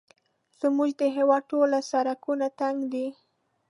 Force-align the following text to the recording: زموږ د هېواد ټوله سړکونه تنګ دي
زموږ 0.59 0.89
د 1.01 1.03
هېواد 1.15 1.43
ټوله 1.51 1.79
سړکونه 1.91 2.47
تنګ 2.59 2.79
دي 2.93 3.07